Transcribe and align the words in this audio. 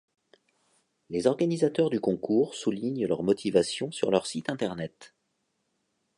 Les 1.11 1.27
organisateurs 1.27 1.91
du 1.91 1.99
concours 1.99 2.55
soulignent 2.55 3.05
leurs 3.05 3.21
motivations 3.21 3.91
sur 3.91 4.09
leur 4.09 4.25
site 4.25 4.49
internet. 4.49 5.13